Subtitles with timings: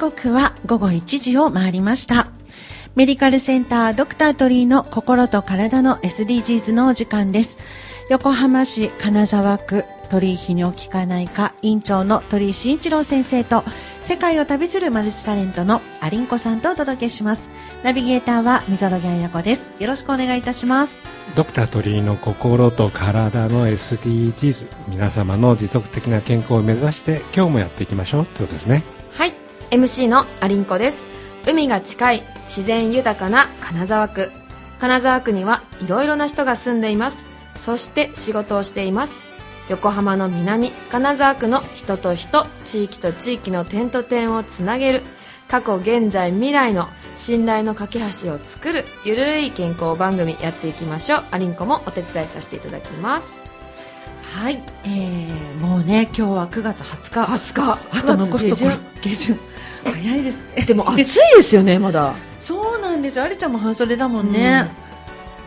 [0.00, 2.30] 刻は午後1時を回りました。
[2.96, 7.58] メディカルセンタードクタートリーの心と体の SDGs のお時間です。
[8.08, 13.62] 横浜市金沢区鳥居泌尿器科内科院長の鳥居慎一郎先生と
[14.02, 17.42] 世界を旅するマルチタレントのアリンコさんとお届けします。
[17.84, 19.66] ナビゲーターは溝呂ギャンヤコです。
[19.78, 20.98] よろしくお願いいたします。
[21.36, 28.82] ドクター鳥居の心と体の SDGs 皆様の持続的な健康を目指して今日もやっていきましょうってことですね
[29.70, 31.06] MC のアリンコです。
[31.46, 34.32] 海が近い自然豊かな金沢区。
[34.80, 37.28] 金沢区にはいろいろな人が住んでいます。
[37.54, 39.24] そして仕事をしています。
[39.68, 45.02] 横浜の南金沢区の人と人地域と地域の点と点をつなげる。
[45.46, 51.24] 過去現在未来の信頼の架け橋を作るゆるい健康番組やっていきましょう。
[51.30, 53.38] アリンコもお手伝いさせていただきます。
[54.34, 57.52] はい、えー、もうね、今日は9月20日。
[57.52, 57.98] 20日。
[57.98, 59.49] あと残すところ9下旬。
[59.84, 60.64] 早いですね。
[60.64, 61.02] でも暑い
[61.36, 63.24] ですよねまだそうなんですよ。
[63.24, 64.70] ありちゃんも半袖だもんね。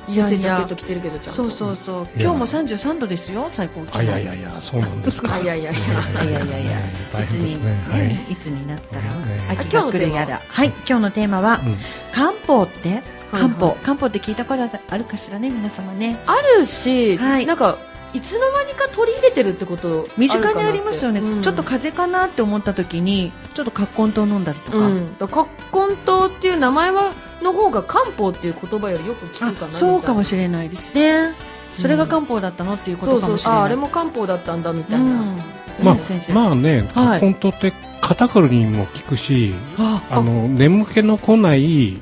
[0.08, 0.76] いやいや先生ジャケット。
[0.76, 2.04] 着てるけどちゃんとそうそうそう。
[2.20, 4.00] いや今日も33度ですよ、最高気温。
[4.00, 6.72] あいやいやいやそうなんですかあいやいやいやいやいやいやいや。
[7.14, 10.42] 大変ですねいつにはいいつになったらええ秋が来るやら。
[10.48, 11.76] はい、今日のテーマはうん
[12.14, 12.90] 漢方って？
[12.90, 16.20] はい漢方漢方って聞いたことあるかしらね皆様ね。
[16.28, 17.78] あるし、はいなんか
[18.14, 21.20] いつの間にか取り入れてるってこと身近にありますよね。
[21.20, 24.78] うんちょっと風邪かなって思った時にちょっと葛根湯飲んだりとか。
[24.78, 31.34] うん、葛根湯っていう名前はの方が漢方っていう言葉よりよく聞くかなみたいなあそうかもしれないですね。
[31.76, 33.40] それが漢方だったのっていうことかもしれない。
[33.40, 35.38] そうそうああれも漢方だったんだみたいな、うん
[35.82, 36.34] まあ先生。
[36.34, 42.00] まあねはいカコントって肩こりにも効くしああの眠気の来ない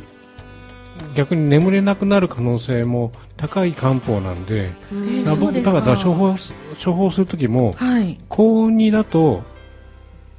[1.16, 5.26] 逆に眠れなくなる可能性も高い漢方なんでうん。
[5.26, 6.54] だから僕だから処方す
[6.84, 8.20] 処方する時もはい。
[8.30, 9.44] 高2だと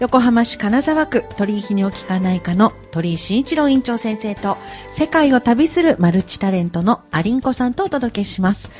[0.00, 4.58] 横浜市金沢区鳥居泌尿器科内科の鳥居慎一郎院長先生と
[4.92, 8.70] 世界を旅するマルチタレントのアリンコさんとお届けします。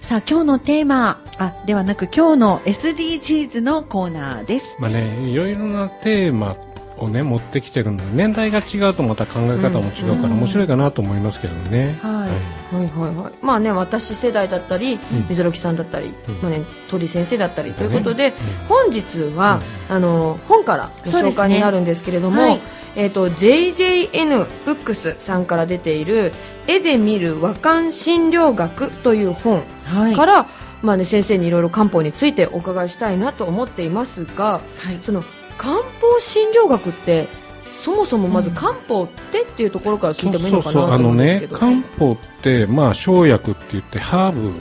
[0.00, 4.76] さあ今日のテーマ、あ、ではなく今日の SDGs のコーナーです。
[4.80, 6.56] まあね、いろいろなテーマ
[6.98, 11.98] をね、持ってきてるので、年代が違うとまた考え方も違うから、うん面白いかなと思いますけどね。
[12.02, 12.76] はい。
[12.76, 12.86] はい。
[12.88, 15.00] はいはいまあね私世代だったりん。
[15.28, 16.34] 水呂木さんだったり、うん。
[16.42, 22.60] まあね、鳥先生だったりということで、だね本日は、あの本からご紹介になるんですけれども、はい
[22.96, 26.32] えー、と JJN ブックスさんから出ている
[26.66, 30.16] 「絵で見る和漢診療学」という本はい。
[30.16, 30.46] から、
[30.82, 34.60] まあね、先生にいろいろ漢方についてお伺いしたいなと思っていますがは
[34.92, 34.98] い。
[35.00, 35.22] その
[35.58, 37.28] 漢方診療学って
[37.74, 44.52] そもそもまずうん漢方ってっていうところから聞いてもいいのかなとそうそうそうあのね思うんですけど、漢方って、まあ、生薬って言ってハーブ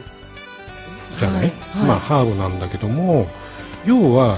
[1.17, 1.88] じゃない、はいはい。
[1.88, 3.27] まあ、ハーブなんだけども、
[3.85, 4.38] 要は、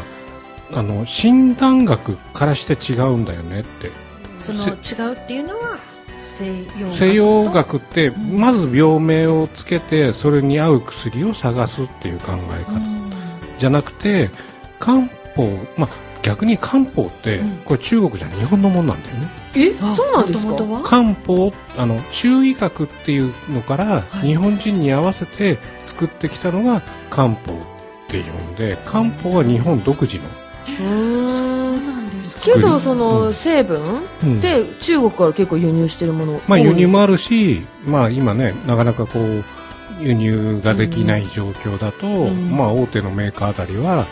[0.71, 3.91] あの、診断学からして違うんだよねって。
[4.39, 4.71] その違
[5.13, 5.77] うっていうのは
[6.37, 6.95] 西洋学と？
[6.95, 12.73] 西洋学って、んまず病名をつけて、それに合う薬を探すっていう考え方。
[12.73, 13.11] うん。
[13.57, 14.31] じゃなくて、
[14.79, 15.01] 漢
[15.35, 15.89] 方、まあ、
[16.21, 17.57] 逆に漢方って、うん。
[17.65, 19.29] これ中国じゃ日本のものなんだよね。
[19.55, 20.53] えあそうなんですか？
[20.83, 24.27] 漢方あの中医学っていうのから、はい。
[24.27, 27.35] 日本人に合わせて作ってきたのが漢方っ
[28.07, 32.41] ていうんで漢方は日本独自の、うーんなんですか。
[32.55, 33.33] けどそのうん。
[33.33, 34.39] 成分うん。
[34.39, 39.43] で中国から結構輸入してるものまあ、輸入ももあるし、まあ、今ねなかなかこう
[40.01, 42.55] 輸入ができない状況だと、ん。
[42.55, 44.05] まあ大手のメーカーあたりは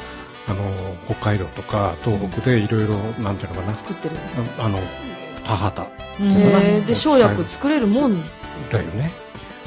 [0.48, 3.78] あの北海道とか東北でいろいろなんていうのかな。
[3.78, 4.16] 作ってる
[4.58, 4.80] ああの
[5.46, 5.90] 田畑。
[6.88, 8.22] で生薬作れるもん？
[8.72, 9.12] だよね。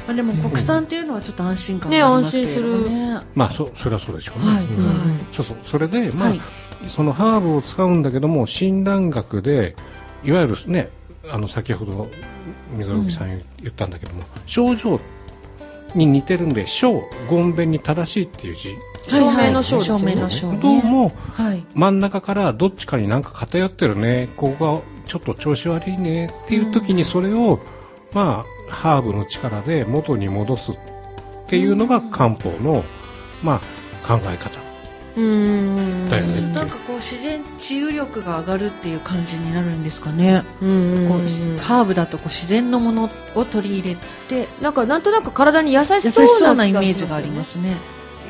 [0.07, 3.21] まあ、でも国産っていうのはちょっと安心感がありますけれどもね。
[3.35, 4.65] まあそそれはそうでしょうね、はい
[5.31, 5.57] そうそう。
[5.63, 6.41] それでまあ、はい。
[6.89, 9.75] そのハーブを使うんだけども診断学で
[10.23, 10.89] いわゆるね
[11.29, 12.09] あの先ほど
[12.75, 14.99] 溝木さん言ったんだけども、症状
[15.93, 18.75] に似てるんで小ごんべんに正しいっていう字
[19.07, 20.13] 照明の章ですよね。
[20.13, 20.59] 照明の章ね。
[20.61, 21.63] どうもはい。
[21.73, 24.29] 真ん中からどっちかになんか偏ってるね。
[24.37, 27.59] ここがちょっと調子悪いねっていう時にそれを、
[28.13, 30.77] まあハーブの力で元に戻すっ
[31.47, 32.83] ていうのが漢方の、
[33.43, 33.61] ま
[34.03, 34.49] あ、考え方。
[35.17, 36.09] うーん。
[36.09, 40.43] だよねなんかこう自然治癒力が上がるっていう感じになるんですかね。
[40.61, 40.69] うん。
[40.69, 43.97] うんこううんハーブだとこう自然のものを取り入れ
[44.29, 44.47] て。
[44.61, 47.75] なんかなんとなく体に優しそうなそうなイメージがありますね。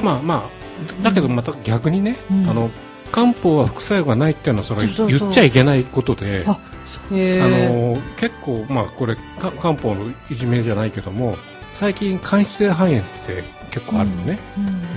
[0.01, 0.60] まあまあ
[1.03, 2.49] だけどまた逆にね、うん。
[2.49, 2.69] あの
[3.11, 6.57] 漢方は副作用がないっていうのはそれ言っちゃいけないことであ
[7.09, 11.35] の結構まあこれか漢方のいじめじゃないけども
[11.73, 14.37] 最近間質性肺炎って結構あるのね、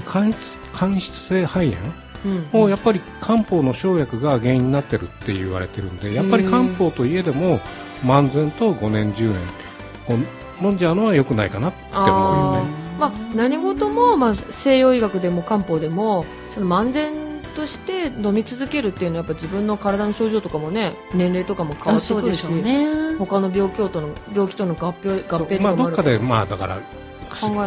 [0.04, 1.76] 間質間質性肺炎
[2.24, 2.48] うん。
[2.52, 7.60] もうやっぱり漢方の生薬が原因になってるって言われてるんでやっぱり漢方といえども
[8.02, 10.26] 漫然と5年10年
[10.62, 16.24] 飲んじゃうのは良くないかなって思うよねまあ、何事も、まあ、西洋医学でも漢方でも
[16.54, 17.14] その漫然
[17.54, 23.14] として飲み続けるっていうのはやっぱ自分の体の症状とかもね年齢とかも変わあってくるしね。
[23.16, 26.80] 他の病気との病気との合併合併とまあどっかかもあるからでまあだから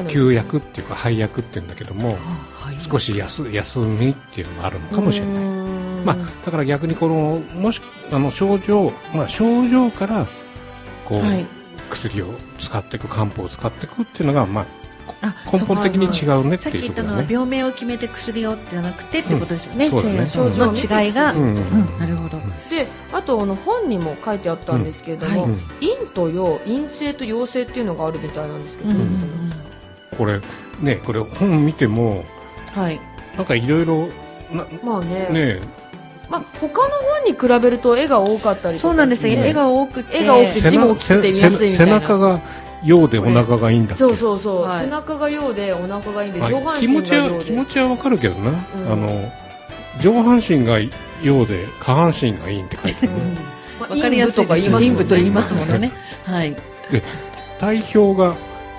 [0.08, 2.18] 休薬っていうか配薬って言うんだけども
[2.54, 5.44] はい少し休休みっていうのがあるのかもしれない。
[6.06, 6.16] まあ、
[6.46, 7.82] だから逆にこのもし
[8.12, 10.26] あの症状、まあ、症状から
[11.06, 11.46] こう、はい。
[11.90, 12.28] 薬を
[12.60, 14.77] 使っていく漢方を使っていくっていうのが、まあ、あ
[15.52, 17.24] 根本的に違うねっさってき言いうところだね。
[17.24, 19.86] ったのは病名を決めて薬をってじゃなくてってことですよね。
[19.86, 21.32] うんそうだね西洋の違いが。
[21.34, 22.38] うんうんうんなるほど。
[22.70, 29.52] であとあの本にも書いてあったんですけれども、うんうん陰と陽陰性と陽性っていうのがあるみたいなんですけど、うんうん
[30.18, 30.42] これ
[30.82, 32.24] ねこれ本見ても
[32.76, 33.00] うんはい。
[33.36, 34.08] なんかいろいろ
[34.52, 35.62] なまあねね
[36.30, 39.40] まあ、他の本に比べると絵が多かったりとかそうなんですよ。
[39.40, 40.18] ね絵が多くて。
[40.18, 42.42] 絵が多くて字も大きくて見やすいみたいな背中が
[42.84, 44.86] 陽でお腹がいいんだそうそうそう、はい。
[44.86, 47.38] 背中が陽でお腹がいいんでまあ上半気持ち身が陽で。
[47.38, 48.56] は気持ちはわかるけどな、ん。
[48.56, 49.32] あの
[50.00, 50.80] 上半身が
[51.24, 53.20] 陽で下半身がいいって書いてる、うん。
[53.80, 54.90] まあわかりやすいとか言いますもんね。
[54.90, 55.92] 陰部と言いますものね。
[56.24, 56.56] はい。
[57.60, 58.36] 体表が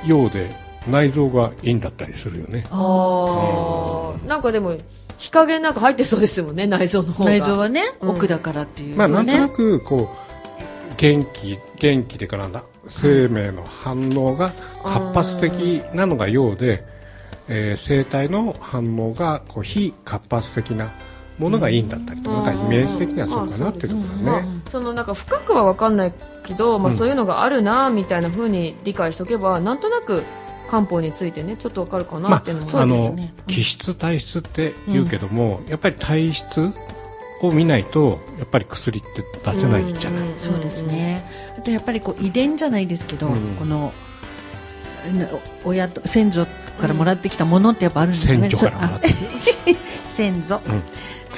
[0.07, 0.51] 陽で
[0.87, 2.65] 内臓が陰だったりするよね。
[2.71, 4.77] ああなんかでも
[5.19, 7.31] 日陰なんか入ってそうですもんね内臓の方が。
[7.31, 8.11] 内臓はね、うん。
[8.11, 8.97] 奥だからっていう。
[8.97, 9.81] まあなんとなく。
[9.81, 14.53] くこう元気元気でかなんだ生命の反応が
[14.85, 16.85] 活発的なのが陽で、
[17.49, 20.91] えー生体の反応がこう非活発的な
[21.39, 24.71] ものが陰だったりとか、なんかイメージ的にはそうかなっていうところまあ。
[24.71, 30.23] そのなんか深くは分かんないけど、まあ、うんそういうのがあるなみたいな風に理解しておけばなんとなく
[30.69, 33.35] 漢方についてねちょっと分かるかなまっていうのも、そうあのですね。
[33.47, 36.73] 気質体質って言うけども、やっぱり体質
[37.41, 40.23] を見ないとやっぱり薬って出せないじゃない。
[40.23, 40.39] うんうん。
[40.39, 41.25] そうですね。
[41.59, 43.57] あとやっぱりこう遺伝じゃないですけど、うん。
[43.57, 43.93] この
[45.13, 45.27] な
[45.65, 46.47] 親と先祖
[46.81, 48.51] からもらってきたものってやっぱあるんですよね。
[48.51, 49.75] 先祖からもらってそあ
[50.15, 50.83] 先祖、うん。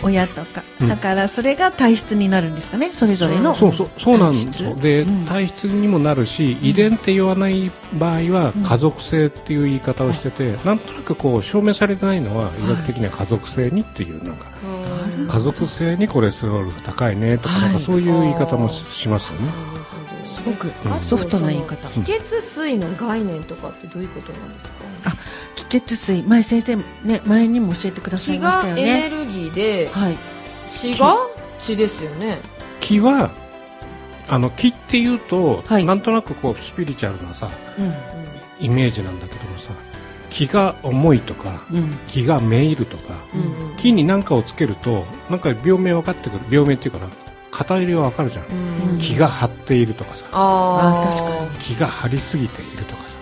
[0.03, 0.89] 親とか、うん。
[0.89, 2.91] だからそれが体質になるんですかね。
[2.93, 3.55] それぞれの。
[3.55, 4.63] そうそうそうなんです。
[4.77, 5.25] で、うん。
[5.25, 19.49] 体質にもなるし遺伝って言わない場合は家族性っていう言い方をしてて、なんとなくこう証明されてないのは医学的には家族性にっていうなんかうん家族性にコレステロールが高いねとか,、はいなんかそういう言い方もしますよね。
[20.43, 21.01] すごくうん。
[21.01, 21.89] ソフトな言い方。
[21.89, 24.75] 気血水の概念とかってどういうことなんですか？
[25.55, 29.25] 気血水、前先生ね前にも教えてください気ましたがエネよね。
[29.25, 30.17] ルギーではい。
[30.69, 31.17] 血が
[31.59, 32.39] 血ですよね。
[32.81, 33.31] 気は
[34.29, 35.85] あの気っていうと、はい。
[35.85, 37.95] なんとなくこうスピリチュアルなさうん。
[38.65, 39.71] イメージなんだけどもさ
[40.31, 41.99] 気が重いとかうん。
[42.07, 46.41] 気がめいるとかうんうん気に何かをつけるとなんか病名分かってくる。
[46.51, 47.09] 病名っていうかな
[47.51, 48.47] 偏りは分かるじゃん、
[48.93, 48.99] うん。
[48.99, 50.27] 気が張っているとかさ。
[50.33, 51.59] あ確かに。
[51.59, 53.19] 気が張りすぎているとかさ、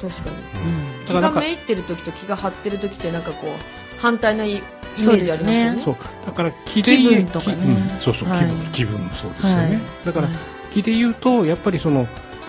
[0.00, 0.36] 確かに。
[0.36, 1.04] うん。
[1.06, 4.62] 気だからなんかがめいってる時と気が張ってる時ってなんかこう反対なイイ
[4.98, 5.80] メージありますよね。
[5.84, 5.96] そう
[6.26, 7.56] だから気で言え気分とかね。
[7.56, 8.00] 気うん。
[8.00, 9.80] そうそう、はい気分気分もそうですよね、はい。
[10.06, 10.36] だから、はい。
[10.72, 12.06] 気で言うとやっぱりその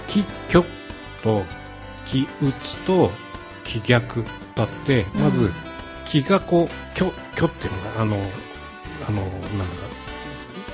[0.07, 0.63] 気虚
[1.23, 1.43] と
[2.05, 3.11] 気打つと
[3.63, 4.23] 気逆
[4.55, 5.53] だってまず、うん
[6.05, 8.15] 気がこう虚虚っていうのがあの
[9.07, 9.94] あのなんだか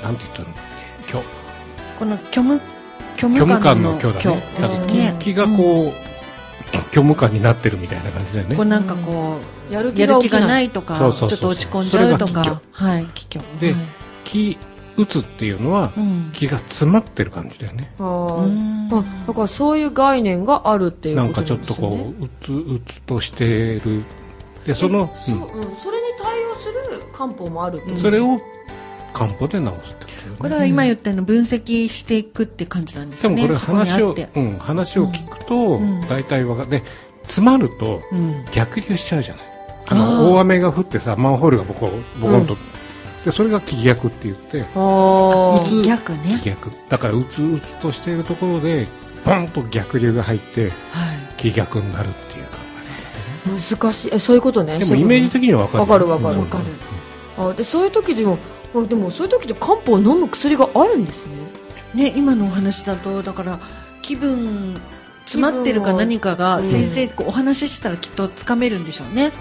[0.02, 0.54] なんて言ったんだっ
[1.08, 1.14] け？
[1.14, 1.24] 虚。
[2.00, 2.60] この虚無
[3.16, 4.46] 虚虚無感の虚虚だね。
[4.60, 5.16] だからですね。
[5.20, 8.56] 気気がこう、虚無感になってるみたいな感じだよね。
[8.56, 9.38] こうなんかこ
[9.70, 11.38] う、やるやる気が気が起きなないいとか、ちょっそうそうそう。
[11.38, 13.60] そうと落ち込んじゃうとそれがか、はい、気虚。
[13.60, 13.82] ではい。
[14.24, 14.58] 気
[14.98, 16.32] 打つっていうのは、うん。
[16.34, 17.94] 気が詰まってる感じだよね。
[18.00, 18.90] あうーん。
[18.92, 24.04] あだからそういう概念があるっていうなんかちょっとこううつうつとしてる。
[24.66, 28.40] でそのえそううん、それに対応する漢方もあるってことそれを
[29.22, 33.48] 漢方で治すってことこれは今言ったような分析していくって感じなんですよね。
[33.48, 36.02] でもこれ話をうん、話を聞くと、うん。
[36.08, 36.84] 大体わかで
[37.24, 38.46] 詰まるとうん。
[38.52, 39.46] 逆流しちゃうじゃない。
[39.88, 42.58] ああのー大雨が降ってさマンホールがボコボコンと、
[43.26, 44.62] でそれが気逆って言って。
[44.62, 45.80] あー。
[45.80, 45.88] うつ。
[45.88, 46.40] 逆ね。
[46.42, 46.50] 気。
[46.50, 46.72] 逆。
[46.90, 48.88] だからうつうつとしているところで
[49.24, 50.74] ポンと逆流が入ってはい。
[51.38, 52.58] 気逆になるっていう考
[53.46, 54.10] 難しい。
[54.14, 54.76] えそういうことね。
[54.76, 56.36] えでもイメージ的にはわかるわかるわかる。
[56.36, 56.42] うん。
[56.42, 56.66] わかる。
[57.38, 58.40] あでそういう時でも
[58.74, 61.42] あでもそういう時で漢方を飲む薬があるんですね。
[61.94, 63.60] ね、今のお話だと、だから、
[64.02, 64.76] 気分、
[65.26, 66.66] 詰まってるか何かが、うん。
[66.66, 69.32] 先生、こうお話ししたらきっとつかめるんでしょうね。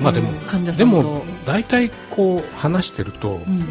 [0.00, 1.02] まあでも、患者さでんと。
[1.02, 3.66] も大体こう話してるとうん、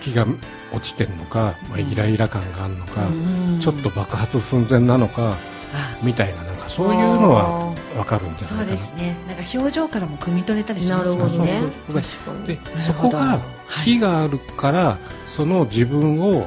[0.00, 0.26] 気が
[0.72, 3.60] 落ちてるのか、まあ、イライラ感があるのか、うん。
[3.60, 5.36] ちょっと爆発寸前なのか
[5.74, 5.98] あ。
[6.02, 8.76] みたいななんかそういうのはわかるんじゃそないかな。
[8.76, 9.16] うですね。
[9.26, 11.60] なんか表情からも汲み取れたりしますなるほどね。
[11.86, 16.46] そう確かにでなるほどそこがはい気があるから、その自分を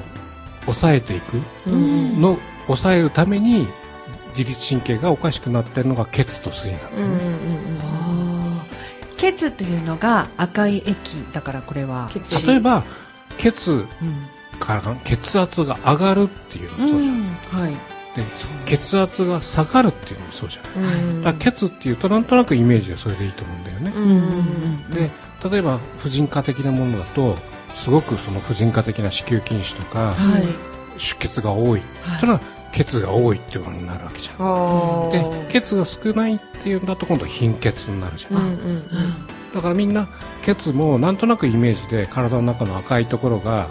[0.66, 3.68] 抑えていくの抑えるために
[4.38, 7.28] 自律神経がおかしくなってるのが血と水なのうんうんね、う
[7.74, 7.78] ん。
[7.82, 9.16] あー。
[9.18, 10.94] 血というのが赤い液
[11.34, 12.10] だからこれは。
[12.46, 12.84] 例えば
[13.38, 13.88] 血うん。
[14.60, 17.26] から血圧が上がるっていうそうじゃん、うん。
[17.50, 17.76] はい。
[18.16, 18.24] で
[18.66, 25.10] 血圧が下がるっていうのもそうじゃない、うんだから血っていうとなんとなくイメージでそれでいいと思うんだよね、うんうんうんで
[25.50, 27.36] 例えば婦人科的なものだと
[27.74, 30.44] すごくその婦人科的な子宮筋腫とかはい。
[30.98, 31.82] 出血が多い。
[32.20, 32.40] それは
[32.72, 34.36] 血が多いっていうことになるわけじゃん。
[34.38, 38.84] あでー血が少ないっていうんだと今度貧血になるじゃん、うんうんうん。
[39.56, 40.08] だからみんな
[40.44, 43.68] 血もなんとなくイメージで体の中の赤いところが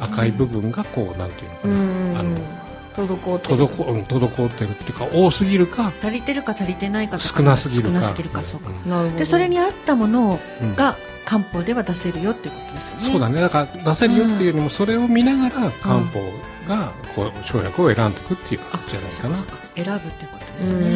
[0.00, 2.18] 赤い部分がこうなんていうのかな、うんうん。
[2.18, 2.63] あの
[2.94, 3.64] 滞ってる。
[3.66, 7.88] 滞うん滞ってるっていうか多すぎるか足りてるか足りてないか少なすぎるか。
[7.88, 8.70] 少なすぎるか、そうか。
[9.04, 9.16] うん。
[9.16, 10.74] で、それに合ったものうん。
[10.76, 13.02] が漢方では出せるよっていうことですよね。
[13.12, 13.40] そうだね。
[13.40, 16.20] だから出せるよっていうよりもそれを見ながら漢方
[16.68, 19.36] がこう生薬を選んでいくっていう形じゃないかな。
[19.36, 19.54] そうか。
[19.76, 20.88] 選ぶってことでうすね。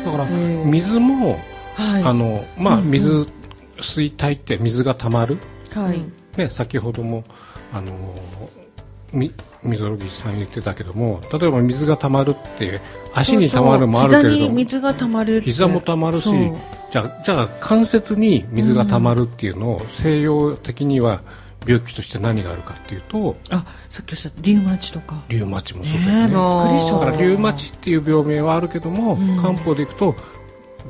[0.00, 0.04] ん。
[0.04, 0.70] だからうん。
[0.70, 1.38] 水も
[1.74, 2.02] はい。
[2.04, 2.90] あのまあうんうん。
[2.90, 3.26] 水
[3.80, 5.38] 水体って水が溜まる。
[5.74, 6.00] はい。
[6.38, 7.22] ね、先ほども、
[7.72, 7.92] あの
[9.12, 9.32] み、
[9.64, 12.80] みぞろぎさん言ってたけども、例えば水が溜まるって、
[13.14, 15.40] 足に溜まるもあるけれそうそう膝に水が溜まる。
[15.40, 16.30] 膝も溜まるし
[16.90, 21.22] じゃあ、じゃあ関節に水が溜まるっていうのを、西洋的には
[21.66, 25.22] 病気として何があるかっていうと、あ、さっきおっしゃったリウマチとか。
[25.28, 26.24] リウマチもそうだよね。
[26.26, 26.98] っくりした。
[26.98, 30.14] だからリウマチっていう病名はあるけども、うん漢方でいくと、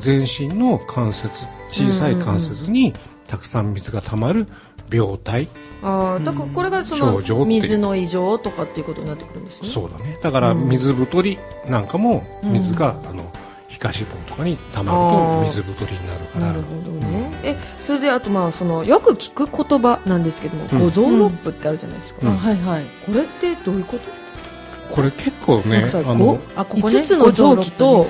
[0.01, 2.93] 全身の関節、小さい関節に
[3.27, 4.47] たくさん水が溜まる
[4.95, 5.49] 病態？
[5.83, 9.69] あーだからこれがその水の異常とかっていうことになってくるんですね。
[9.69, 10.19] そうだね。
[10.23, 12.53] だから水太りなんかもうん。
[12.53, 13.31] 水が、あの
[13.69, 16.47] 皮下脂肪とかに溜まると水太りになるから。
[16.47, 20.79] なるほどね、えそれであとまあそのよく聞く言葉なんですけども、うん。
[20.81, 22.33] 五臓六腑ってあるじゃないですか、うん。
[22.35, 22.85] あ、はいはい。
[23.05, 24.95] これってどういうこと？
[24.95, 27.01] これ結構ね、あの、あ、ここね。
[27.01, 28.07] 5つの臓器と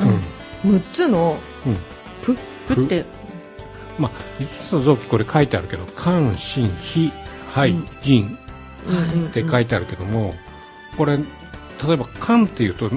[0.65, 0.75] うん。
[0.77, 1.39] 6つの
[2.23, 2.37] プ
[2.69, 3.05] プって、
[3.99, 4.11] まあ、
[4.43, 7.13] 5つの臓器これ書いてあるけど、肝、心、脾、
[7.53, 8.39] 肺、腎
[9.29, 10.35] って書いてあるけども、
[10.97, 11.25] これ、例
[11.93, 12.91] えば肝っていうと、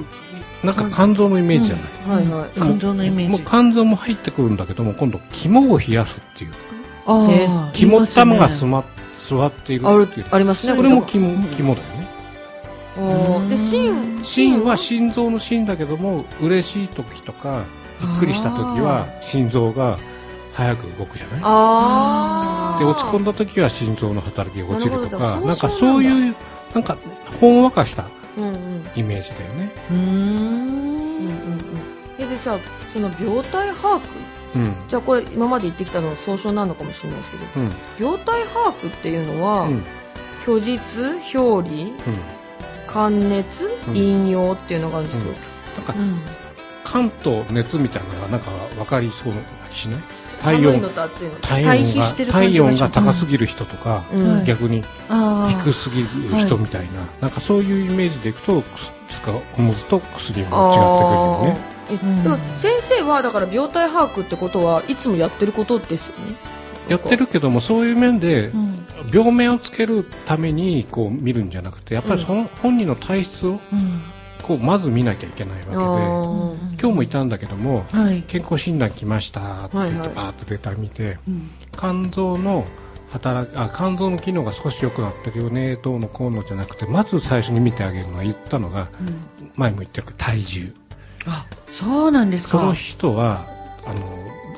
[0.62, 2.26] なんか肝臓のイメージじゃない？
[2.26, 2.50] はいはい。
[2.54, 3.32] でも肝臓のイメージ。
[3.32, 6.52] もう肝臓も入ってくるんだけども、今度肝を冷やすっていう。
[7.72, 8.84] 肝っ玉がす座ま
[9.28, 10.26] 座っているあるっていう。
[10.30, 10.76] ありますね。
[10.76, 12.08] これも肝うん肝だよね。
[13.48, 17.62] で心心は心臓の心だけども嬉しい時とか
[18.00, 20.00] びっくりした時は心臓が
[20.58, 22.78] 早く動くじゃない？
[22.80, 26.36] で落ち込んだ時は心臓の働きが落ちるとかなんかそういう
[26.74, 26.98] なんか
[27.40, 28.08] ほんわかした
[28.96, 29.72] イメージだよね。
[29.88, 31.28] うーん。
[32.18, 32.58] うでさ
[32.92, 34.02] その病態把握？
[34.56, 34.74] うん。
[34.88, 37.72] じゃあこれ今まで言ってきたのは総称なのかもしれないですけどうん。
[38.00, 39.84] 病態把握っていうのは、うん。
[40.40, 41.92] 虚実表裏
[42.88, 43.94] 寒熱うん。
[43.94, 46.18] 陰陽っていうのがあるんですけど、なんかうん。
[46.82, 49.34] 関東熱みたいなのがなんか分かりそう
[49.70, 50.00] しない？
[50.42, 51.64] 体温のと暑いのと、体
[52.30, 54.36] 対温が高すぎる人とか、うん。
[54.36, 54.44] はい。
[54.44, 54.82] 逆に
[55.64, 56.08] 低すぎる
[56.38, 58.62] 人みたいな、なんかそういうイメージでいくと
[59.56, 60.78] おのずと薬も違って
[61.88, 62.22] くるよね。
[62.22, 66.36] でも先生はだから病態把握ってことはいつもやってることですよね？
[66.88, 68.86] やってるけどもそういう面でうん。
[69.12, 74.02] 病名をつけるためにこう見るんじゃなくてやっぱりその本人の体質をうん
[74.48, 76.80] こうまず見なきゃいけないあわー。
[76.80, 78.22] 今日もいたんだけども、はい。
[78.22, 80.08] 健康診断来ましたって言ってはいはい。
[80.14, 81.50] バーッとデータ見て、うん。
[81.76, 82.66] 肝臓の
[83.10, 88.88] 働きあ肝臓の機能が少し良くなってるよねどうのこうのじゃなくてまず最初に見てあげるのは言ったのが
[89.56, 90.74] 前も言ってる体重。
[91.26, 92.74] あ、そうなんですそのか。
[92.74, 93.44] 人は
[93.86, 94.00] あの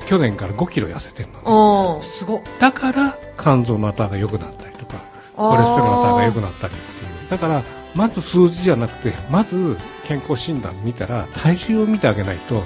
[0.07, 2.05] 去年から5キロ痩せてるのね。
[2.05, 2.37] すご。
[2.37, 2.41] っ。
[2.59, 4.95] だから肝臓の値が良くなったりとか
[5.35, 7.29] コレステロールの値が良くなったりっていう。
[7.29, 12.63] だからまず数字じゃなくてまず健康診断見たら体重を見てあげないと。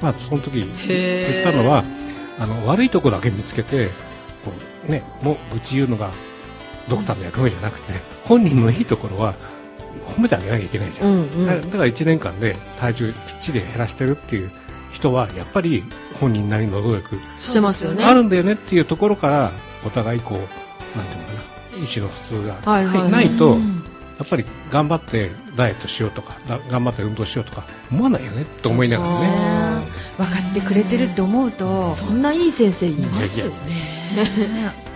[0.00, 1.82] まあその時言ったのは
[2.38, 3.88] あの悪いとこだけ見つけて
[4.44, 4.52] こ
[4.86, 6.10] うねもう愚痴言うのが
[6.88, 9.34] ドクターの役目じゃなくて本人のいいところは
[10.06, 11.46] 褒めてあげなきゃいけないじゃん、うんうん。
[11.46, 14.50] だだから1年間で体重きっちり減らしてるっていう
[14.92, 15.82] 人はやっぱり
[16.20, 18.04] 本人なりの努力してますよね。
[18.04, 19.50] あるんだよねっていうところから
[19.86, 20.38] お互いこう
[20.96, 21.40] なんていうのかな
[21.76, 23.10] 意思の普通が、はいはいはい。
[23.10, 23.30] ない
[24.18, 29.26] やっぱり頑張ってダイエットしようとかだ頑張って運動しようとか思わないよねと思いながらね。
[29.28, 29.84] あ
[30.16, 31.94] 分かってくれてるって思うと。
[31.94, 34.86] そんないい先生いますいやいね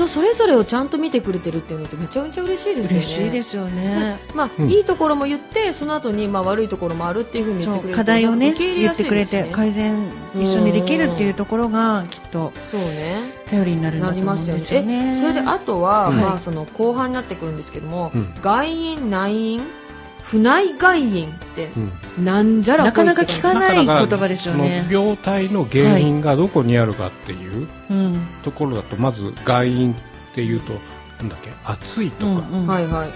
[0.00, 2.96] 人それぞれをちゃんと見てくれてるっていうのってめちゃめちゃ嬉しいですよね。
[2.96, 4.18] 嬉しいですよね。
[4.34, 4.70] まあ、うん。
[4.70, 13.40] いいところも言ってその後にまあ悪いところもあるっていうふうに言ってくれる課題をねなんか受け入れ言ってくれて改善一緒にできるっていうところがきっとそうね。
[13.50, 14.60] 頼りになるんだなと思うんりますよね。
[14.60, 15.14] ですよね。
[15.16, 18.34] えそれであとは、うんまあ、その後半になってくるんですけども、うん。
[18.40, 19.62] 外因内因
[20.30, 21.70] 不内外因って
[22.18, 22.24] うん。
[22.24, 24.86] なんじゃらなかなか聞かない言葉ですよね。
[24.88, 29.96] その病態の原因がどこにあるかっていううんところだとまず外因っ
[30.34, 30.74] ていうと
[31.18, 32.66] なんだっけ暑いとか、うんうん。
[32.68, 33.08] はいはい、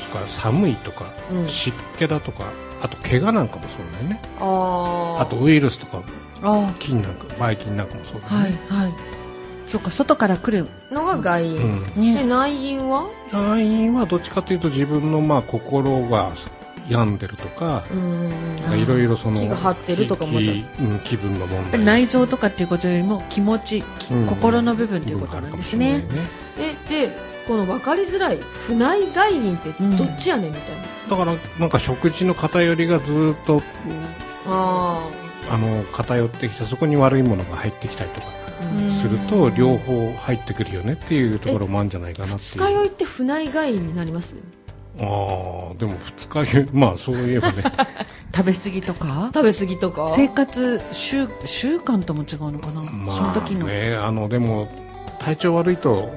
[0.00, 2.44] それから寒いとか、うん、湿気だとか
[2.80, 4.22] あと怪我なんかもそうだよね。
[4.38, 6.02] あとウイルスとか
[6.42, 9.19] あ菌なんかばい菌なんかもそうだあはいね、はい
[9.70, 11.84] そうか外から来るのが外因、うん。
[11.94, 13.08] でね内因は？
[13.32, 16.32] 内因はどっちかというと自分のまあ心が
[16.88, 17.84] 病んでるとか
[18.72, 21.84] いろいろその気が張ってるとかも気気うん気分の問題。
[21.84, 24.26] 内臓とかっていうことよりも気持ち、うん。
[24.26, 26.00] 心の部分ということなんですね。
[26.00, 26.76] 部分があるかもしれないね。
[26.88, 30.76] えでこの分かりづらい不内外因ってどっちやねんみたい
[31.08, 33.62] な、だからなんか食事の偏りがずっと
[34.46, 35.08] あ
[35.48, 38.26] あの偏ってきてそこに悪いものが入ってきたりとか
[38.92, 44.34] すると両方入ってくるよねっていうところもあるんじゃないかなって二日酔いって船以外になります？
[44.98, 45.02] あ
[45.78, 47.62] でも二日酔いまあそういえばね。
[48.34, 49.30] 食べ過ぎとか？
[49.34, 50.08] 食べ過ぎとか？
[50.14, 53.66] 生活習習慣とも違うのかな、まあね、その時の。
[54.06, 54.68] あのでも
[55.18, 56.10] 体調悪いと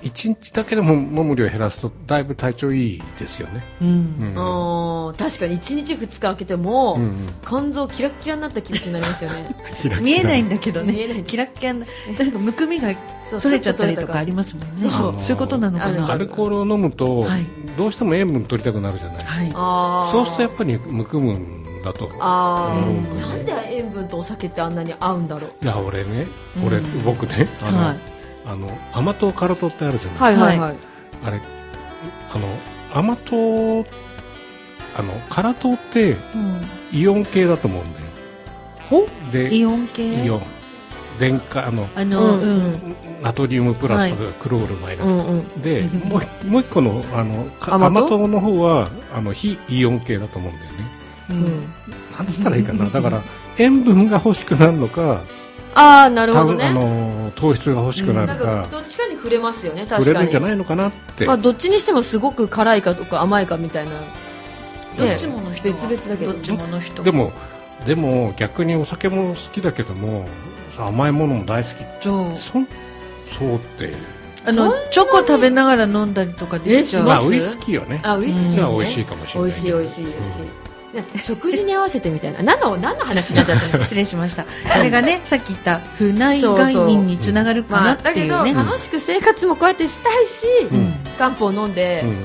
[0.00, 3.88] 1日だけでももむりを減らすとだいぶ体調いいですよね、うん。
[3.88, 9.54] うん、確かに1日2日空けても、うんうん、肝臓キラッキラになった気持ちになりますよね。
[10.00, 10.92] 見えないんだけどね。
[10.92, 12.94] 見えないキラッキラなんかむくみが
[13.30, 14.72] 取れちゃったりとかありますもんね。
[14.76, 15.14] そう。
[15.20, 16.10] そういうことなのかな。
[16.10, 22.10] アルコールを飲むと、はい、どうしても塩分取りたくなるじゃない、はい、そうするとやっぱりむくむんだと。
[22.18, 25.64] あ、うん、なんで塩分とお酒ってあんなに合うんだろう。
[25.64, 26.26] いや俺ね
[26.64, 28.11] 俺、僕ね、はい。
[28.46, 30.76] あの甘党カラ党ってあるじゃない、はいはいはい、
[31.24, 31.40] あれ
[32.32, 32.48] あの
[32.92, 33.80] 甘党
[34.94, 36.60] あのカラ党ってうん。
[36.92, 38.06] イオン系だと思うんだよ。
[38.90, 39.06] ほ？
[39.32, 40.24] でイオン系？
[40.24, 40.42] イオン。
[41.18, 42.42] 電化あのあの、うん。
[42.42, 42.96] うん。
[43.22, 45.62] ナトリウムプラスとかクロールマイナスとか、うんうん。
[45.62, 47.98] でうん もうもう一個のあのか甘党？
[48.00, 50.78] 甘党の方はあの非イオン系だと思うんだよね。
[51.30, 51.44] ううんん。
[52.18, 52.90] なんつったらいいかな。
[52.90, 53.22] だから
[53.56, 55.22] 塩分が欲しくなるのか
[55.74, 58.38] ああなるほどたあねの糖質が欲しくななん。
[58.38, 60.24] るかかどっちかに触れますよね触れ確かに。
[60.24, 63.92] るんじゃないのかなって、まあ、どっちにしてもすごく辛いかとか甘いかみたいな。
[64.98, 66.32] どっちもの人は別々だけど。
[66.32, 67.02] どっちもの人。
[67.02, 67.32] でも
[67.86, 70.26] でも逆にお酒も好きだけども
[70.78, 71.74] 甘いものも大好き。
[72.02, 72.34] そう。
[72.36, 72.68] そん
[73.38, 73.94] そうって。
[74.44, 77.04] あのチョコ食べながら飲んだりとかできちゃう？
[77.04, 77.22] えします？
[77.22, 78.00] まあウイスキーはね。
[78.02, 78.54] あウイスキー、ね。
[78.56, 80.61] には美味しいかもしれない美味しい美味しい美味しい、ね
[81.22, 82.42] 食事に合わせてみたいな。
[82.42, 83.82] 何の何の話になっちゃったの？
[83.84, 84.44] 失礼しました。
[84.44, 84.48] こ
[84.82, 90.94] れがねさっき言った不内外因につながるかまあ、なってだけど、いうね、楽しく生活もこうやってしたいし、うん。
[91.18, 92.16] 漢方を飲んで、うんうん。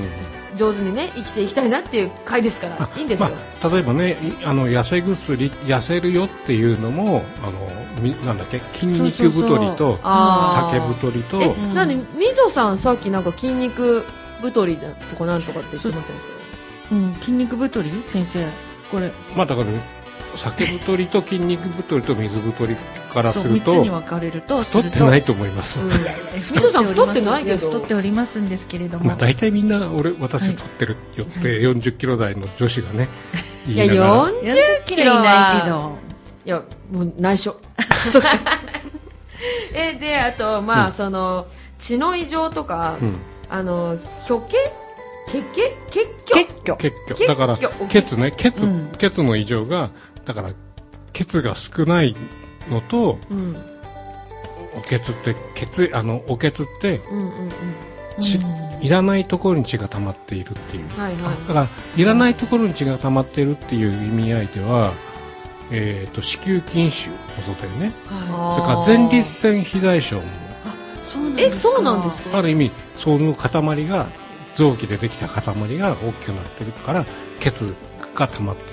[0.55, 2.89] 上手にね生きていきたいなっていう回ですから。
[2.97, 7.53] いいんですよ、まあ、例えばねいあの痩せ薬痩せるよっていうのもあの
[8.01, 8.59] みなんだっけ？
[8.73, 11.41] 筋肉太りと酒太りと。
[11.41, 14.03] え、うんなんでみぞさんさっきなんか筋肉
[14.41, 16.36] 太りだとかなんとかって言ってませんでした？
[16.91, 17.91] うん、筋肉太り？
[18.05, 18.45] 先生。
[18.91, 19.11] これ。
[19.35, 19.81] まあだから、ね、
[20.35, 22.75] 酒太りと筋肉太りと水太り
[23.11, 25.91] からそう3つするとに分かれると太ってないと思います、うん。
[25.91, 25.95] え
[26.53, 27.67] みぞさん太ってないけど。
[27.71, 33.09] 太っておりますんですけれども、まあ、大体みんな俺私はい太ってるよって40キロ台の女子がね
[33.67, 34.25] いや 言いながら。
[34.25, 35.97] 40 40キロいないけど。
[36.45, 37.55] いやもう内緒。
[38.11, 38.29] そっか。
[39.73, 40.91] えであとまあ、うん。
[40.91, 41.47] その
[41.79, 43.17] 血の異常とか、うん。
[43.49, 44.57] あの虚形
[45.31, 45.75] けけ
[46.25, 46.77] 結局。
[46.79, 47.27] 結局。
[47.27, 48.91] だから血ね血、うん。
[48.97, 49.91] 血の異常が
[50.25, 50.51] だから
[51.13, 52.15] 血が少ない
[52.69, 53.55] のとうん。
[54.77, 57.51] お血って血あのお血ってうんうんうん。
[58.19, 60.89] 血うんいらないところに血が溜まっているっていう。
[60.89, 61.47] はいはい。
[61.47, 64.93] だからいらないところに血が溜まっているっていう意味合いでは、
[65.71, 67.91] えー、と子宮筋腫もそうだよね。
[68.05, 70.23] はそれから前立腺肥大症も。
[71.37, 72.37] えそうなんですか？
[72.37, 74.07] ある意味その塊が
[74.57, 77.05] 臓器でできた塊が大きくなってるから
[77.39, 77.73] 血
[78.15, 78.71] が溜まっている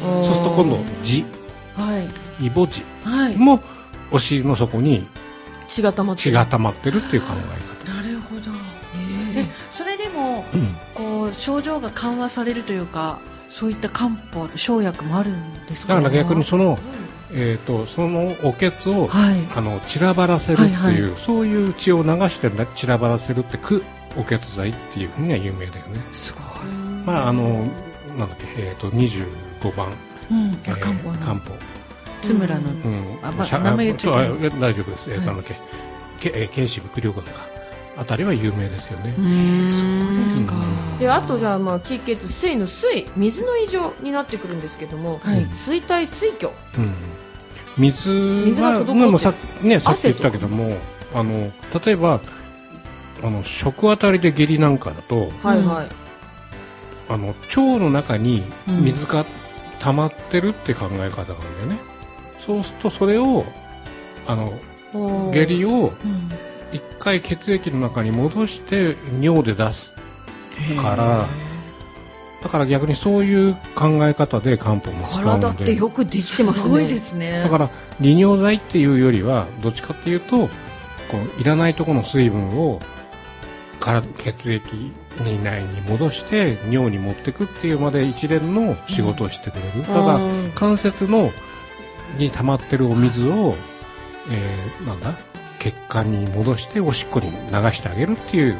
[0.00, 1.24] そうすると今度痔。
[1.74, 1.98] は
[2.40, 2.46] い。
[2.46, 2.82] イボ痔。
[3.02, 3.36] はい。
[3.36, 3.60] も
[4.10, 5.06] お尻の底に
[5.66, 6.98] 血が溜まってる。
[6.98, 8.50] っていう考えなるほど。
[8.50, 10.76] へえ、それでも、方、うん。
[10.94, 13.18] こう、症状が緩和されるというか、
[13.48, 15.94] そういった漢方、生薬もあるんですか？
[15.94, 16.78] だから逆にその、
[17.32, 19.36] えー、とそのおけつをはい。
[19.54, 23.82] あの散らばらせるっていう、はいはそういう血を流してな散らばらせるって苦
[24.16, 26.42] おけつ剤っていうふうには有名だよねすごい。
[27.06, 27.66] まああの
[28.18, 29.88] なんだっけ、えー、と25番、
[30.30, 30.50] うん。
[30.64, 31.14] えーあ漢方の。
[31.18, 31.50] 漢方
[32.22, 32.70] 津村の。
[32.70, 35.44] うんあましゃ名前言っちゃいけ大丈夫です、えーとはいなんだっ
[36.20, 37.52] けけえー慶支伏量学か
[37.96, 40.54] あたりは有名ですよね、そうですか。
[40.98, 45.44] であとじゃあまあ気血水の水水の異常になってくるんですけども、はい。
[45.52, 46.94] 水体水虚うん、
[47.76, 50.76] 水は水がもうさ,、ね、さっき言ったけども
[51.14, 51.52] あの
[51.84, 52.20] 例えば
[53.22, 55.88] あの食あたりで下痢なんかだとはいはい、
[57.08, 59.24] あの腸の中に水が
[59.80, 61.78] 溜まってるって考え方なんだよね、
[62.40, 63.44] そうするとそれを
[64.26, 64.52] あの
[65.32, 66.30] 下痢をうん。
[66.72, 69.92] 一回血液の中に戻して尿で出す
[70.80, 71.28] から
[72.42, 75.46] だから逆にそういう考え方で漢方も使うんで。
[75.46, 77.42] 体ってよくできてますすねごいですね。
[77.42, 80.48] だから利尿剤っていうよりはどっちかっていうとこ
[81.38, 82.80] ういらないところの水分を
[83.82, 84.92] から血液
[85.24, 90.52] に内に戻して尿に持ってくっていうまで一連の仕事をしてくれる、だからうん。
[90.54, 91.32] 関節の
[92.16, 93.56] に溜まってるお水を、
[94.30, 95.12] えーなんだ？
[95.58, 97.36] 血管に戻しておしっこに流
[97.72, 98.54] してあげるっていう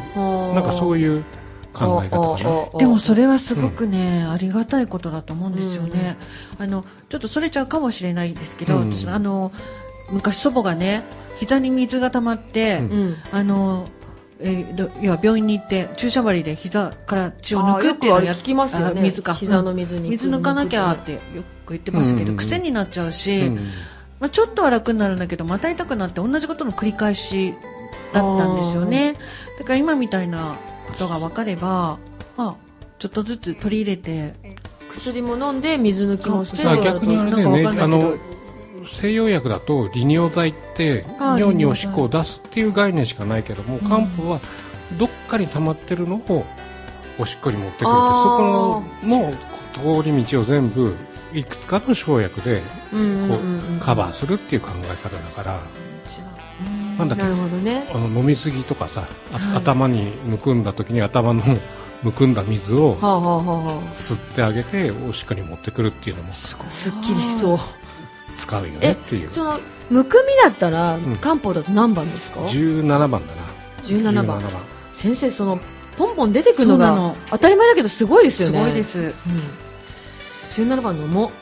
[0.54, 1.24] なんかそういういう
[1.72, 2.78] 考え方かな。
[2.78, 6.16] でもそれはすごくね、ありがたいことだと思うんですよね、
[6.58, 8.92] あのちょっとそれちゃうかもしれないですけど、うん。
[8.92, 9.52] 私あの
[10.10, 11.02] 昔祖母がね
[11.38, 13.16] 膝に水が溜まって、うんうん。
[13.32, 13.86] あの
[14.42, 19.00] えーど要は病院に行って注射針で膝から血を抜くっていうやっ聞きますよね。
[19.00, 19.34] あ水か。
[19.34, 21.18] 膝の水に水抜かなきゃってよ
[21.64, 22.36] く言ってましたけど、うん。
[22.36, 23.56] 癖になっちゃうし、うん。
[24.20, 27.54] まあ、ちょっとは楽になるんだけどまた痛くなって同じことの繰り返し
[28.12, 29.14] だったんですよね。
[29.58, 31.98] だから今みたいなことが分かれば、
[32.36, 32.56] まあ、
[32.98, 34.34] ちょっとずつ取り入れて
[34.92, 37.62] 薬も飲んで水抜きもして逆にあれだよね。
[37.64, 38.10] なんかわかあんないけど。
[38.10, 38.41] の
[38.86, 41.04] 西洋薬だと利尿剤って
[41.38, 43.88] 尿におしっこを出すっていう概念しかないけどもうん。
[43.88, 44.40] 漢方は
[44.98, 46.44] どっかに溜まってるのを
[47.18, 49.32] おしっこに持ってくるってそあこのの
[50.02, 50.94] 通り道を全部
[51.32, 55.60] いくつかの生薬でこうカバーするっていう考え方だから。
[56.98, 57.14] なんだ。
[57.14, 57.24] っけ？
[57.24, 59.56] あの飲みすぎとかさ、あはい。
[59.56, 61.42] 頭にむくんだ時に頭の
[62.02, 62.96] むくんだ水を
[63.96, 66.28] 吸ってあげておしっこに持ってくるっていうのも。
[66.30, 66.54] あす
[66.90, 67.58] っきりしそう
[68.36, 69.30] 使うよねえっていう。
[69.30, 69.58] その
[69.90, 71.16] むくみだったらん。
[71.16, 73.22] 漢方だと何番ですか？17番だな。
[73.82, 74.42] 17番。
[74.94, 75.60] 先生その
[75.96, 77.16] ポンポン出てくるのがの。
[77.30, 78.98] 当たり前だけどすごいですよすねごいです。
[78.98, 79.12] うん。
[80.50, 81.32] 17番飲も。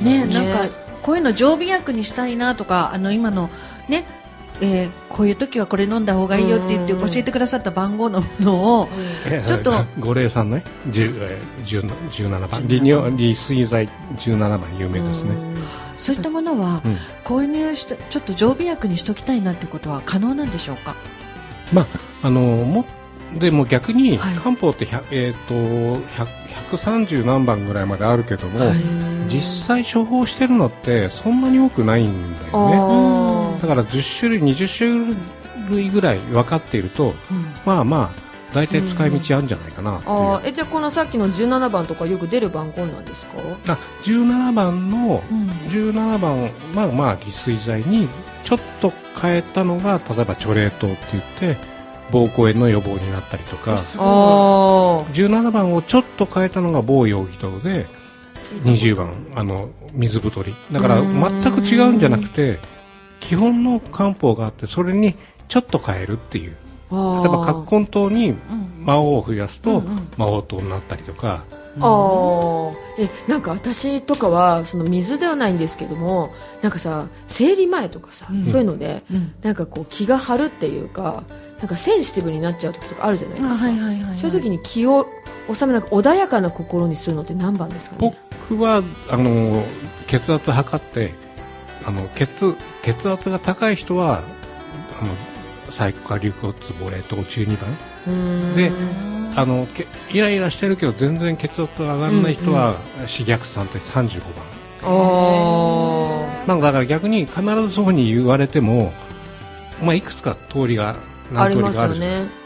[0.00, 0.32] うねね。
[0.32, 3.50] なんかこういうの常備薬にしたいなとかあの今の
[3.88, 4.06] ね
[4.60, 7.08] えーこういう時はこれ飲んだ方がいいよって言ってうん。
[7.08, 8.88] 教えてくださった番号のものを
[9.24, 12.66] えちょっと五霊さんね10えー10 17番。
[12.68, 15.30] 利尿利水剤17番有名ですね。
[15.96, 16.96] そういったものはうん。
[17.24, 20.96] 購入してちょっと常備薬にしときたいなっていうことは可能なんでしょうか？
[21.72, 21.86] まあ
[22.26, 22.84] あのも
[23.38, 24.34] でも逆にはい。
[24.34, 26.26] 漢方って100、えー、と100
[26.76, 28.78] 130何番ぐらいまであるけども、はい。
[29.28, 32.76] 実際処方してるのってそんなに多くないんだよね。
[32.76, 33.33] あ
[33.66, 35.16] だから10種類20種
[35.70, 37.44] 類ぐらい分かっているとうん。
[37.64, 38.24] まあまあ
[38.54, 43.32] 大体使い道あるんじゃないかなっていう、あーえじゃあこのさっきの17番とかよく出る番号なんですか？
[43.72, 45.48] あ17番のうん。
[45.70, 48.08] 17番まあまあ利水剤に
[48.44, 51.24] ちょっと変えたのが例えばチョレートって言っ
[51.56, 51.56] て
[52.12, 54.08] 膀胱炎の予防になったりとかすごいあ
[55.12, 57.86] 17番をちょっと変えたのが某容疑堂で
[58.62, 62.58] 20番あの水太りだから全く違うんじゃなくて
[63.28, 65.14] 基本の漢方があってそれに
[65.48, 66.56] ちょっと変えるっていう。
[66.90, 70.08] あ例えば葛根湯にうん魔王を増やすとうんうん。
[70.18, 71.44] 魔王糖になったりとか、
[71.80, 72.74] あー。
[72.98, 76.32] えなんか私とかはその水ではないんですけども
[76.62, 78.44] なんかさ生理前とかさ、うん。
[78.44, 79.34] そういうのでうん。
[79.42, 81.24] なんかこう気が張るっていうか
[81.58, 84.18] なんかセンシティブになっちゃう時とかあるじゃないですか、あはいはいはいはい。
[84.18, 85.06] そういう時に気を
[85.52, 88.14] 収めなく穏やかな心にするのって何番ですかね？
[88.50, 89.64] 僕はあの
[90.06, 91.14] 血圧測って
[91.86, 94.22] あの血血圧が高い人は
[95.00, 97.70] あのサイコカリウコツボレ糖中2番。
[98.06, 98.12] うー
[98.52, 98.54] ん。
[98.54, 98.72] で
[99.36, 104.22] あのけイライラしてるけど全然血圧が上がらない人は、刺逆酸って35
[104.84, 106.46] あ番。
[106.46, 108.92] なんかだから逆に必ずそうに言われても、
[109.82, 110.96] まあ、いくつか通りが
[111.34, 112.44] あありますよ何通りかあるじゃないね。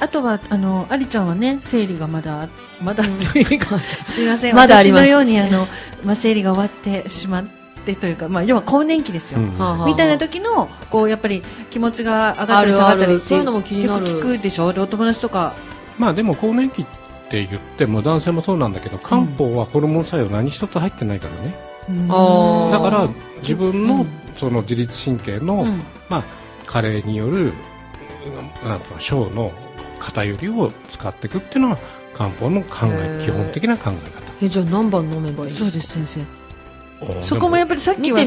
[0.00, 2.48] あとは、あの、ありちゃんはね、生理がまだ、
[2.80, 4.54] まだというか、 すいません。
[4.54, 5.00] まだあります。
[5.02, 5.66] 私のように、あの、
[6.04, 6.68] まあ、生理が終わっ
[7.02, 7.44] てしまっ
[7.94, 9.40] てというか、まあ、要は更年期ですよ。
[9.40, 9.48] うん
[9.86, 14.06] みたいな時の、こう、やっぱり気持ちが上がったり下がったりっていうのも気になる。
[14.08, 14.72] よく聞くでしょ？
[14.72, 15.54] で、お友達とか、
[15.98, 16.84] まあでも更年期っ
[17.30, 21.58] て言っても男性もそうなんだけど漢方はホルモン作用何一つ入ってないからね、
[22.08, 22.72] あー。
[22.72, 23.08] だから
[23.42, 24.06] 自分うのん。
[24.36, 25.82] その自律神経の、うん。
[26.08, 26.24] まあ、
[26.66, 29.50] 加齢によるうんなんとか小の
[29.98, 31.78] 偏りを使っていくっていうのは
[32.14, 34.32] 漢方の考え基本的な考え方。
[34.40, 36.37] えじゃあ何番飲めばいいそうです、先生。
[37.00, 38.24] おそこもやっぱりさっきは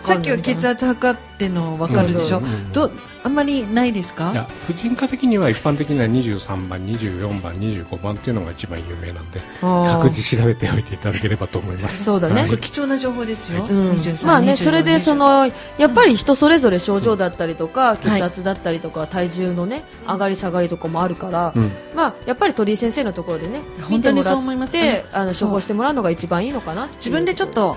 [0.00, 2.38] さっきは血圧測っての分かるでしょ？
[2.38, 2.90] うど、
[3.22, 4.32] あんまりないですか？
[4.32, 12.02] いや婦人科的には一般的には23番24番25番っていうのが一番有名なんで各自調べておいていただければと思います。
[12.04, 12.48] そうだね。
[12.58, 13.66] 貴重な情報ですよ。
[13.68, 13.90] うん。
[13.92, 21.70] 23まあね、24それでそ、のやっぱり人それぞれ症状だったりとか、血圧だったりとか体重のね上がり下がりとかもあるから、うん。
[21.94, 27.76] まあやっぱり鳥居先生のところでね本当にそう見てもら思いますってあの処方してもらうのが一番いいのかな自分でちょっと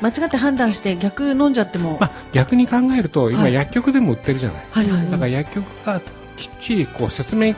[0.00, 3.54] 間違って判断して逆飲んじゃっても、まあ、逆に考えると今はい。
[3.54, 5.10] 薬局でも売ってるじゃない、はいはい。
[5.10, 6.00] だから薬局が
[6.36, 7.54] きっちりこう説明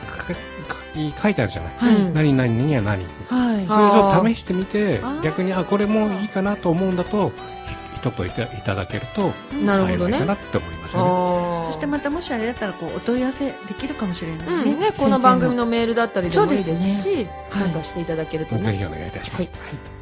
[0.95, 1.95] に書いてあるじゃない、はい。
[1.95, 3.65] うん何々には何はい。
[3.65, 7.31] それを試してみて逆にあこれもいいかなと思うんだと
[8.01, 9.33] ひ一言いたいただけると
[9.65, 10.13] なるほどね。
[10.13, 11.09] 幸いかなって思いますよね。
[11.09, 11.65] あー。
[11.65, 14.71] そしてまたもしあれだったらこうお問い合わせできるかもしれないね。
[14.71, 17.63] うんね、この番組のメールだったりでもいいですし、はい。
[17.63, 19.98] なんかしていただけるとね、ぜひお願いいたします、はい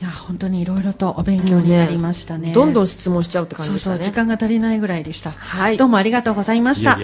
[0.00, 2.52] いや本当にいろいろとお勉強になりましたね。
[2.52, 4.10] どんどん質問しちゃうって感じそうそうでしたね。
[4.12, 5.32] 時間が足りないぐらいでした。
[5.32, 5.88] はいどう。
[5.88, 6.98] もありがとうございました。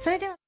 [0.00, 0.43] それでは。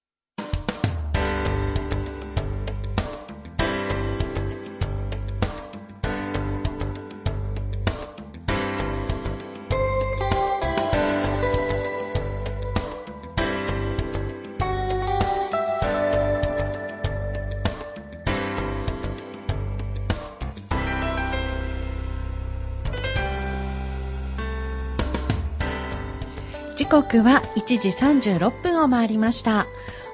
[27.02, 29.66] 刻は1時36分を回りました。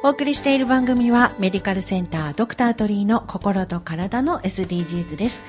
[0.02, 5.44] お送りしている番組はメディカルセンタードクタートリーの心と体の SDGs です。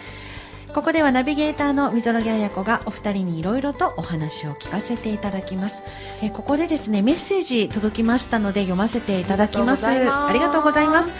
[0.75, 5.81] ここではナビゲーターの溝呂彩子がお二人にいろいろとお話を聞かせていただきます。
[6.21, 9.87] えーここでですね、メッセージ届きましたので読ませていただきます。
[9.87, 11.11] ありがとうございます。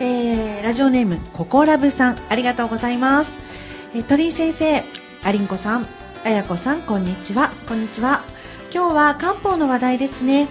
[0.00, 3.36] えーラジオネーム、ココラブさん、ありがとうございます。
[3.94, 4.82] えー鳥居先生、
[5.24, 5.86] アリンコさん、
[6.24, 7.50] 彩子さん、こんにちは。
[7.68, 8.37] こんにちは。
[8.72, 10.48] 今日は漢方の話題ですね。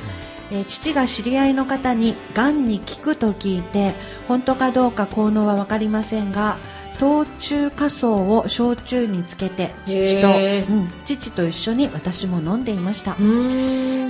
[0.51, 3.93] えー父が知り合いの方にがんに効くと聞いて
[4.29, 6.57] 本当かどうか効能は分かりませんが
[6.97, 13.15] 冬中花草を焼酎につけて父と、うん、父と一緒に私も飲んでいました。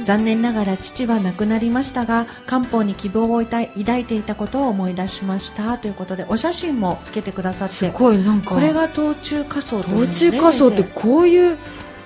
[0.06, 5.78] 残念ながら父は亡くなりましたが漢方に希望を抱い抱いていたことを思い出しました。
[5.78, 11.58] ということでお写真もつけてくださっすてごいなんか、これが冬中花草というん冬ですね中花草って先こういう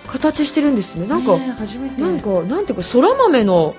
[0.08, 1.08] 形してるんですね。
[1.08, 3.76] なんか、なんか、なんていうか、空豆の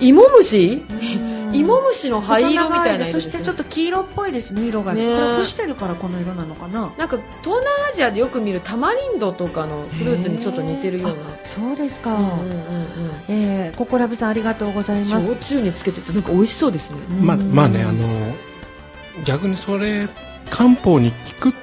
[0.00, 0.84] 芋虫？
[0.90, 1.36] うん。
[1.52, 5.08] 芋虫の灰色みたいな色ですよそしてちょっと黄色っぽいですね色がね。
[5.08, 6.92] ねこれ干してるからこの色なのかな？
[6.98, 11.16] なんか東南アジアでよく見るタマリンドとかのフルーツにちょっと似てるような。
[11.44, 12.60] そうですか、うんうんうんうん。
[13.28, 15.26] えー、ココラブさんありがとうございます。
[15.28, 16.98] 焼酎につけててなんか美味しそうですね。
[17.20, 17.54] まあ、うん。
[17.54, 18.34] まあね、あの、
[19.24, 20.08] 逆にそれ、
[20.50, 21.54] 漢方に効く、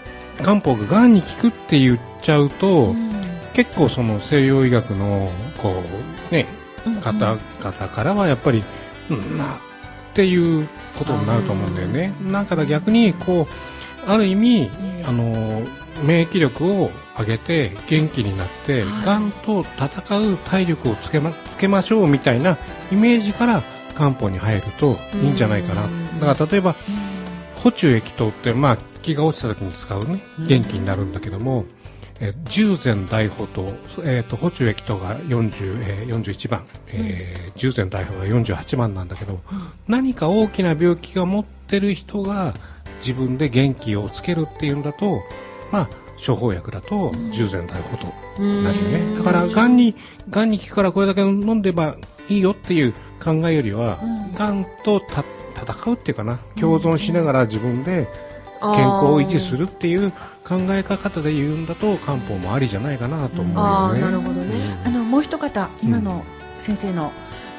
[0.42, 3.13] 漢方が癌に効くって言っちゃうと、うん
[3.54, 5.84] 結構その西洋医学の、こ
[6.32, 6.48] う、ね、
[6.86, 8.64] うん方々からはやっぱり、
[9.10, 9.58] うん、な、っ
[10.14, 12.14] ていうことになると思うんだよね。
[12.32, 14.70] だから逆に、こう、ある意味、
[15.06, 15.64] あの、
[16.04, 19.06] 免疫力を上げて元気になって、はい。
[19.06, 22.58] がんと戦う体力をつけま、つけましょうみたいな
[22.92, 23.64] イメージから
[23.96, 25.86] 漢方に入るといいんじゃないかな。
[25.86, 26.76] うんだから例えば、
[27.56, 31.66] 補中液糖って、まあ、気が落ちた時に使うね、元気になるんだけども、
[32.24, 33.68] えー従前大補糖、
[34.04, 39.42] えっ、と、補中液糖が40、えー41番、えー従前大補が48番なんだけど、
[39.88, 42.54] 何か大きな病気が持ってる人が
[43.00, 45.22] 自分で元気をつけるっていうんだと、
[45.72, 45.90] まあ、
[46.26, 49.18] 処方薬だと従前大補糖なるよね。
[49.18, 49.96] だから、癌に、
[50.30, 51.98] 癌に効くからこれだけ飲んでば
[52.30, 54.00] いいよっていう考えよりは、
[54.36, 58.08] 癌とた戦うっていうかな、共存しながら自分で、
[58.76, 60.12] 健康を維持するっていう
[60.44, 64.02] 考え方で言うんだと漢方もありじゃないかなと思うよね。
[64.02, 66.24] なるほどね、あのもう一方今の
[66.60, 67.12] 先生の、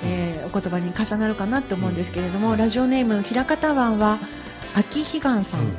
[0.03, 4.19] えーお言葉に重なるかなって思うんですけれども、ラジオネーム平方湾は
[4.75, 5.77] 秋彼岸さん、うん。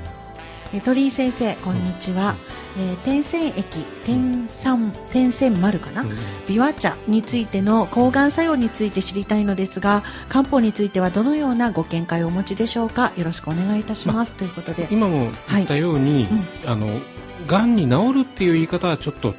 [0.73, 2.35] えー鳥居先生こんにちは、
[2.77, 3.63] えー天線液
[4.05, 6.17] 天酸天線丸かな、うん。
[6.47, 13.13] ビワ茶についての抗がん作用について知りたいのですが漢方についてはどのようなご見解をお持ちでしょうか？
[13.15, 14.87] よろしくお願いいたします、ということで。
[14.91, 16.27] 今も言ったように、
[16.65, 16.99] あの
[17.47, 19.35] がんに治るっていう言い方はちょっと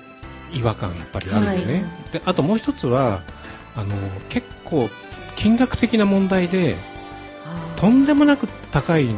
[0.53, 2.12] 違和感やっぱりあるよね、はい。
[2.12, 3.22] であともう一つは
[3.75, 3.94] あの
[4.29, 4.88] 結構
[5.37, 6.77] 金額的な問題で
[7.77, 9.09] とんでもなく高い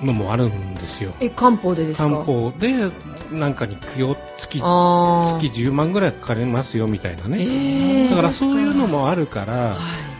[0.00, 1.12] のもあるんですよ。
[1.20, 2.08] え漢方でですか？
[2.08, 2.90] 漢方で
[3.30, 9.76] なんかに供養月あ月10万ぐらいかかりますよみたいなあね、えーだからそういうのもあるから、は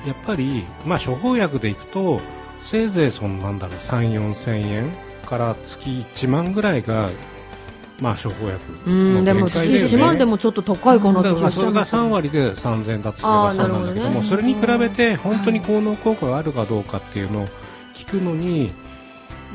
[0.07, 2.21] やっぱり、まあ、処方薬でいくと
[2.61, 4.93] せいぜいそのなんだろう3 4千円
[5.27, 7.11] から月1万ぐらいが、
[8.01, 9.89] まあ、処方薬いうんでも月限界だよね。
[9.89, 17.47] 1万でもちょっと高いかなって気がしちだからそれがゃうんですよ3割で3000円だとすれあばーそうなんだけどもねそれに比べて本当に効能効果があるかどうかっていうのを
[17.95, 18.73] 聞くのに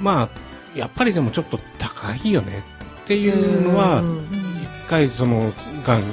[0.01, 2.63] まあやっぱりでもちょっと高いよね
[3.05, 4.03] っていうのは
[4.83, 5.53] 一回その
[5.85, 6.03] がん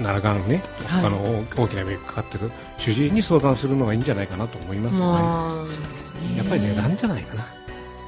[0.00, 1.02] ならがんね、はい。
[1.02, 7.46] 他の大きな病気かかってる主治医に相談するのがいいんじゃないかなと思いますよね、まやっぱり値段じゃないかな、あ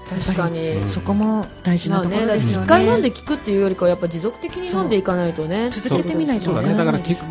[0.09, 0.89] 確かに、うん。
[0.89, 2.65] そこも大事なところですよね。
[2.65, 6.75] 一回飲んで効くっていうよりかはやっぱ持続的に飲んでいかないとね続けてみないとそうだね。
[6.75, 7.27] だから聞く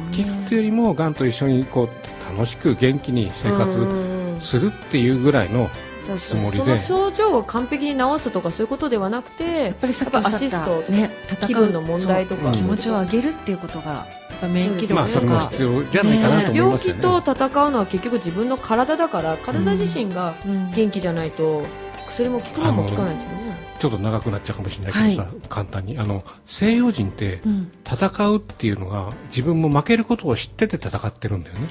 [0.45, 5.69] っていうよりもがんと一緒にこう楽しく元気に生活活するっていうぐらいの
[6.17, 6.77] つもりで。
[6.77, 12.51] その症状を完璧に治すとかそういうことではなくてやっぱりさっきアシストね、戦う気分の問題とか。
[12.51, 20.71] 気持ちを上げるっていうことがやっぱ免疫力とか、必要じゃないか病気と戦うのは結局自分の体だから体自身がうん。
[20.71, 21.63] 元気じゃないと
[22.07, 23.51] 薬も効くのも効かないですよね。
[23.79, 25.97] ちょっと長くなっちゃうかもしれないけどさ、は簡単に。
[25.97, 27.71] あの西洋人ってうん。
[27.85, 31.67] 戦うっていうのが自分も負けることを知ってて戦ってるんだよね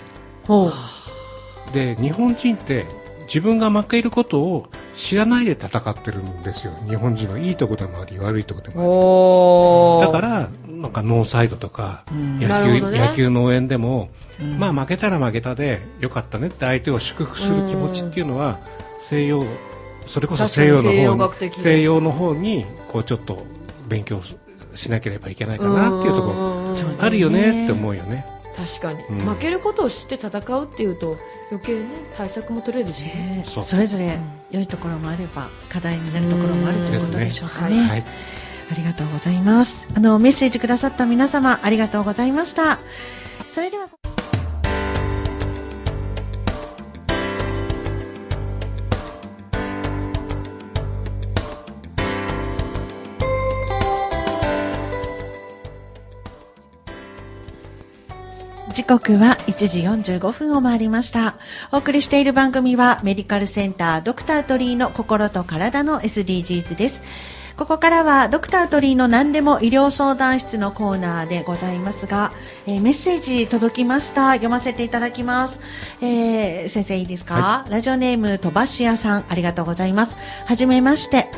[0.47, 0.73] ほ
[1.73, 2.85] で日本人って
[3.33, 4.67] 自分が負けることを
[4.97, 6.73] 知らないで戦ってるんですよ。
[6.89, 10.07] 日本人のいいとこでもあり悪いとこでうもあおー。
[10.07, 12.41] るだからなんかノーサイドとかうん。
[12.41, 12.49] 野
[12.81, 12.99] 球,、ね。
[12.99, 14.09] 野球農園でも、
[14.41, 14.59] うん。
[14.59, 18.59] まあ負けたら負けたでよかったねって相手を祝福する気持ちっていうのは
[19.01, 19.45] 西洋
[20.07, 23.45] それこそ西洋の方に西洋の方にこうちょっと
[23.89, 24.21] 勉強
[24.75, 28.27] しなければいけないかなっていうところあるよねって思うよね。
[28.67, 29.29] 確かに、うん。
[29.29, 31.17] 負けることを知って戦うっていうと
[31.51, 33.45] 余計ね対策も取れるしね。
[33.45, 34.19] ねそれぞれ
[34.51, 37.79] 良いところもあれば課題になるところもあるということでしょうかね。
[37.79, 38.05] うんはい。
[38.71, 39.89] ありがとうございます。
[39.97, 42.79] あの、メッセージくださった皆様、ありがとうございました。
[43.51, 43.89] それでは、
[58.99, 59.83] 刻は1時
[60.17, 61.37] 45分を回りました。
[61.71, 67.01] お送りしている番組はメディカルセンタードクタートリーの心と体の SDGs です。
[67.57, 72.33] ここからはドクタートリーの何でも医療相談室のコーナーでございますが、
[72.67, 74.31] えーメッセージ届きました。
[74.31, 75.61] 読ませていただきます。
[76.01, 80.17] えー先生いいですか、ラジオネーム飛ばし屋さん、ありがとうございます。
[80.47, 81.29] はじめまして。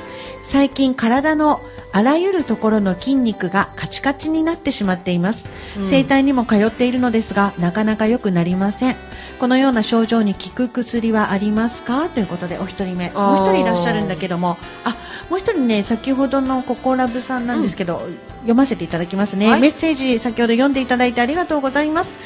[0.43, 1.61] 最近体の
[1.95, 5.51] あらゆるところの筋肉がカチカチになってしまっています。
[5.91, 8.97] 整体にも通っているのですが、なかなか良くなりません。
[9.39, 12.09] このような症状に効く薬はありますか？
[12.09, 13.11] ということで、お一人目。
[13.11, 14.97] もう一人いらっしゃるんだけども、あ、
[15.29, 18.09] もう一人ね、先ほどのココラブさんなんですけど、
[18.41, 22.17] 読ませていただきますね、はいメッセージ先ほど読んでいただいてありがとうございます。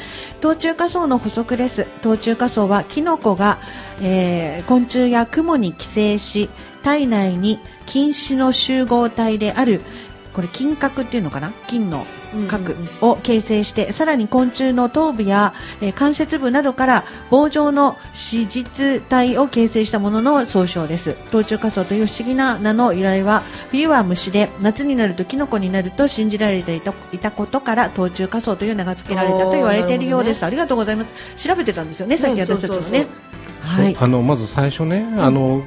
[0.41, 1.89] 冬中夏草の補足です。
[2.03, 3.59] 冬中夏草はキノコが、
[4.01, 6.49] えー昆虫や雲に寄生し、
[6.87, 9.81] 体内に菌糸の集合体である、
[10.35, 11.51] これ菌核っていうのかな？
[11.67, 12.07] 菌の
[12.49, 17.97] 核うんうんを形成して、さらに昆虫の頭部や、えー関節部などから棒状の
[18.33, 21.17] 脂実体を形成したものの総称です。
[21.33, 30.45] 冬中夏草という不思議な名の由来は、冬は虫で、夏になるとキノコになると信じられていたいたことから、冬中夏草という名が付けられたと言われているようです。
[30.45, 31.49] ありがとうございます。
[31.49, 33.07] 調べてたんですよね、さっき私たちもね。
[33.63, 33.97] はい。
[33.99, 35.65] あのまず最初ね、あの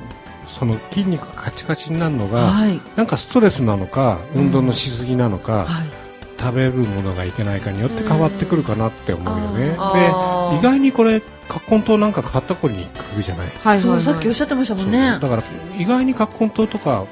[0.58, 2.82] その筋肉がカチカチになるのが、はい。
[2.96, 5.90] なんかストレスなのか運動のしすぎなのか、はい。
[6.40, 9.76] 食べるものがいけないかによって変わってくるかなって思うよね、で
[10.58, 13.48] 意外にこれ葛根湯なんか肩こりに効くじゃない？
[13.48, 15.20] はいはい、はい、そう、さっきおっしゃってましたもんね。
[15.20, 15.44] だから
[15.78, 17.06] 意外に葛根湯とか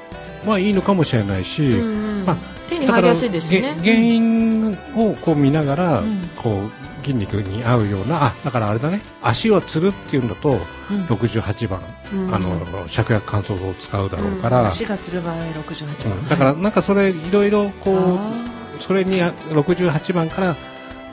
[0.46, 2.24] はいいのかもしれないし、うんうん。
[2.24, 2.36] まあ
[2.70, 3.60] 手に入りやすいですしね。
[3.60, 6.30] だからげ原因をこう見ながら、うん。
[6.34, 6.70] こう
[7.08, 9.00] 筋肉に合うようなあだからあれだね。
[9.22, 10.58] 足をつるっていうんだと、
[10.90, 11.04] うん。
[11.06, 11.82] 68番、
[12.12, 12.34] うん。
[12.34, 16.18] あの芍薬乾燥法を使うだろうから、足がつる場合68番。
[16.18, 16.28] うん。
[16.28, 18.32] だからなんかそれいろいろこうあ
[18.80, 20.56] それにあ68番から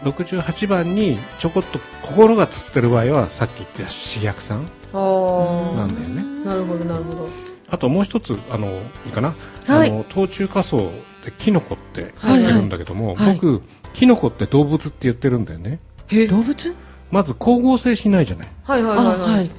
[0.04, 5.76] 68番にちょこっと心がつってる場合はさっき言った刺薬酸あー。
[5.78, 6.46] なんだよね。
[6.46, 7.30] なるほどなるほど。
[7.70, 9.34] あともう一つあのいいかな、
[9.66, 9.89] はい。
[9.89, 10.91] あの冬中仮想
[11.24, 12.39] でキノコってはい。
[12.41, 13.34] 言ってるんだけども、はい。
[13.34, 13.62] 僕
[13.96, 15.80] キノコって動物って言ってるんだよね。
[16.08, 16.76] へ動物？
[17.12, 18.48] まず光合成しないじゃない。
[18.68, 19.06] あ、はいはいはい。
[19.08, 19.46] ははい。
[19.46, 19.50] い。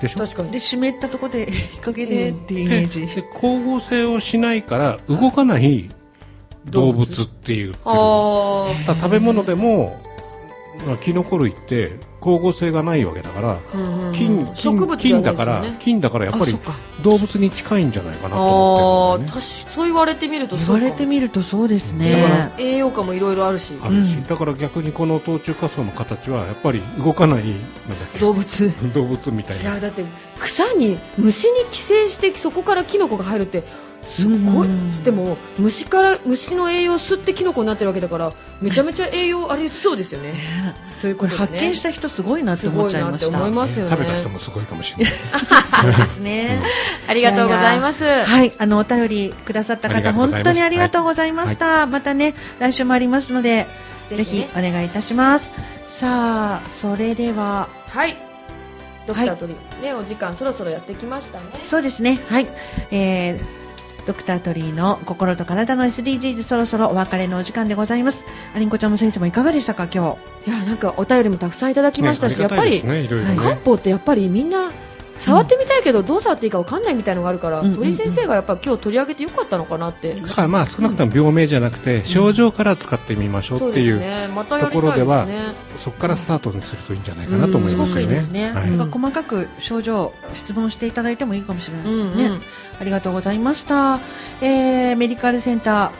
[0.00, 0.18] でしょ？
[0.20, 0.50] 確かに。
[0.50, 3.00] で、湿ったとこで、 日陰でっていうイメージ。
[3.00, 5.88] でで光合成をしないから動かない
[6.66, 7.04] 動物？
[7.22, 10.07] って言ってるあだから食べ物でも、まあ、
[11.02, 13.58] キノコ類って光合成がないわけだから
[14.12, 16.58] 菌植物じゃ菌だからだからやっぱり
[17.02, 19.40] 動物に近いんじゃないかなあと思ってね。
[19.40, 22.50] そう言われてみると言われてみるとそうですだかねら。
[22.58, 23.74] 栄養価もいろいろあるし。
[23.80, 24.24] あるし、うん。
[24.26, 27.60] だから逆にこの冬中仮想の形はやっぱり動かないなんだ
[28.04, 28.18] っけ？
[28.18, 28.72] 動物。
[28.94, 29.62] 動物みたいな。
[29.62, 30.04] いやだって
[30.40, 33.62] 草に虫に寄生してそこからキノコが入るって
[34.04, 40.34] すごいうんでも虫から虫の栄養を吸ってキノコになってるわけだからめちゃめちゃ栄養ありそうですよね。
[41.00, 43.18] ということで、ね、発見した人すごいなって思っちゃいました。
[43.20, 43.90] すごいなって思いますよね。
[43.92, 45.14] 食べた人もすごいかもしれない。
[45.82, 46.62] そうですね。
[47.06, 48.04] ありがとうございます。
[48.04, 51.86] はい、あのお便りくださった方本当にありがとうございました。
[51.86, 53.66] またね来週もありますので
[54.08, 55.52] ぜぜひお願いいたします。
[55.86, 57.68] さあそれでは。
[57.88, 58.16] はい。
[59.06, 61.44] ドクタートリー、ねお時間そろそろやってきましたね。
[61.62, 62.20] そうですね。
[62.28, 62.46] はい、
[62.90, 63.44] えー、
[64.08, 68.24] ドクタートリーの心と体の SDGs そろそろお別れのお時間でございます。
[68.54, 70.50] アリンコちゃんも先生もいかがでしたか今日？
[70.50, 74.72] いやなんかお便りもたくさんいただきましたし、ねやっぱりねいろいろね、はい漢方ってやっぱりみんな
[75.18, 84.00] 触ってみたいけど、どう触っていいかわかんないみたいのがあるから、うん鳥居先生がやっぱ今日取り上げてよかったのかなって、だからまあ少なくとも病名じゃなくて症状から使ってみましょうっていう、
[84.48, 85.26] ところでは
[85.76, 88.22] そこからスタートにするといいんじゃないかなと思いますよね。
[88.22, 88.52] すごくいいですね。
[88.52, 92.30] はいなんか細かく症状質問していただいてもいいかもしれないうんね。
[92.80, 94.00] うんありがとうございました。
[94.40, 95.90] えー、メディカルセンター、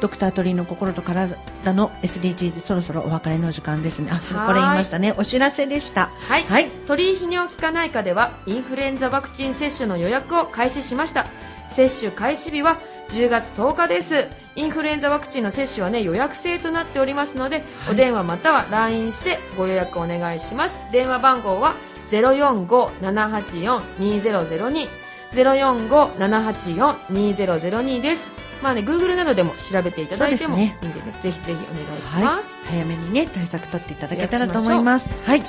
[0.00, 4.10] ドクタートリーの心と体の SDGs そろそろお別れの時間ですね。
[4.10, 5.14] あ、そこれ言いましたね。
[5.16, 6.10] お知らせでした。
[6.28, 6.68] はい、はい。
[6.86, 11.26] 鳥居泌尿器科内科ではインフルエンザワクチン接種の予約を開始しました
[11.68, 12.80] 接種開始日は
[13.10, 14.26] 10月10日です
[14.56, 21.74] インフルエンザワクチンの接種はね予約制となっておりますので、お電話または LINE してご予約お願いします電話番号は
[22.10, 25.01] 045-784-2002
[25.34, 28.30] 045-784-2002です
[28.62, 31.64] まあね Google などでも調べていただいてもいいんでねぜひぜひお願
[31.98, 32.48] いしはいます、。
[32.66, 35.16] 早めにね、対策取っていただけたらと思います。
[35.24, 35.42] はい。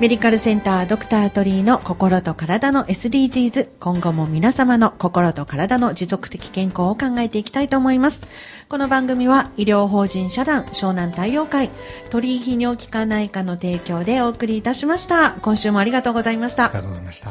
[0.00, 3.68] メディカルセンタードクタートリーの心と体の SDGs。
[3.78, 8.22] 今後も皆様の心と体の持続的健康を考えていきたいと思います。
[8.68, 11.70] この番組は医療法人社団湘南太陽会
[12.10, 15.36] 鳥居泌尿器科内科の提供でお送りいたしました。
[15.42, 16.74] 今週もありがとうございましたあり。
[16.74, 17.30] がとうございました。